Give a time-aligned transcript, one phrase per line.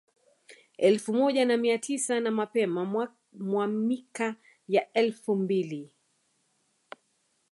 [0.77, 4.35] Elfu moja na mia tisa na mapema mwa mika
[4.67, 5.93] ya elfu mbili